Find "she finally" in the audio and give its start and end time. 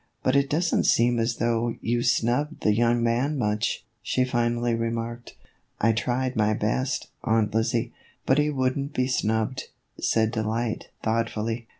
4.01-4.73